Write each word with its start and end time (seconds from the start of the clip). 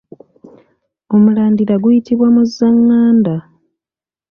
Omulandira 1.15 1.75
guyitibwa 1.83 2.27
muzzanganda. 2.35 3.33